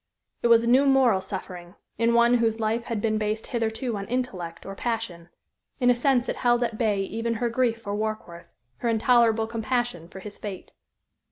[0.41, 4.07] It was a new moral suffering, in one whose life had been based hitherto on
[4.07, 5.29] intellect, or passion.
[5.79, 10.07] In a sense it held at bay even her grief for Warkworth, her intolerable compassion
[10.07, 10.71] for his fate.